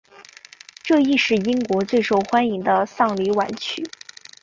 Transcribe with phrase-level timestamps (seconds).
[0.81, 3.87] 这亦是英国最受欢迎的丧礼挽曲。